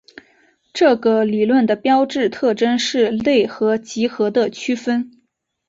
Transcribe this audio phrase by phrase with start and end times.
[0.73, 5.21] 这个理论的标志特征是类和集合的区分。